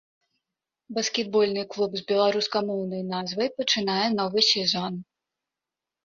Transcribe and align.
Баскетбольны 0.97 1.63
клуб 1.73 1.91
з 1.99 2.05
беларускамоўнай 2.11 3.03
назвай 3.13 3.49
пачынае 3.59 4.07
новы 4.17 4.39
сезон. 4.53 4.97